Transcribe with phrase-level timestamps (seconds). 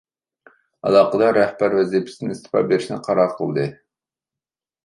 [0.89, 3.67] ئالاقىدار رەھبەر ۋەزىپىسىدىن ئىستېپا بېرىشنى قارار قىلدى.